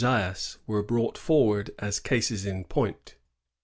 [0.01, 3.17] Joflias were brought forward as cases in point.